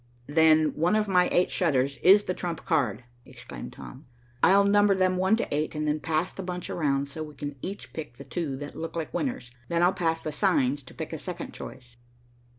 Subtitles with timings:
[0.25, 4.07] "Then one of my eight shutters is the trump card," exclaimed Tom.
[4.41, 7.55] "I'll number them one to eight, and then pass the bunch around so we can
[7.61, 9.51] each pick the two that look like winners.
[9.67, 11.97] Then I'll pass the signs to pick a second choice."